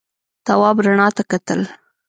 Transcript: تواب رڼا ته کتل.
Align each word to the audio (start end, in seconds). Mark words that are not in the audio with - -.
تواب 0.45 0.77
رڼا 0.85 1.07
ته 1.15 1.23
کتل. 1.31 1.61